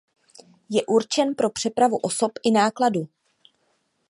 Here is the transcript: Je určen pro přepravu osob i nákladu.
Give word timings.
Je 0.69 0.85
určen 0.85 1.35
pro 1.35 1.49
přepravu 1.49 1.97
osob 1.97 2.31
i 2.43 2.51
nákladu. 2.51 3.07